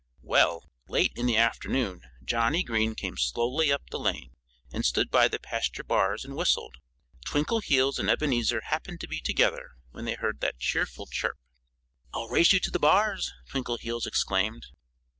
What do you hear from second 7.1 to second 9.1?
Twinkleheels and Ebenezer happened to